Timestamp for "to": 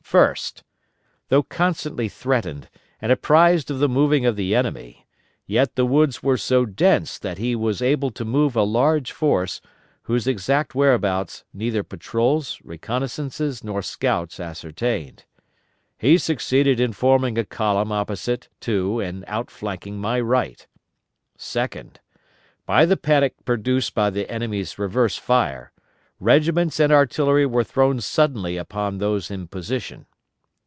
8.11-8.25, 18.61-18.99